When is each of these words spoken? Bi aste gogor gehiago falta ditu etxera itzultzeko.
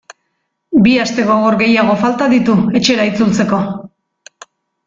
Bi 0.85 0.93
aste 1.03 1.25
gogor 1.27 1.57
gehiago 1.59 1.97
falta 2.05 2.31
ditu 2.33 2.57
etxera 2.81 3.09
itzultzeko. 3.13 3.61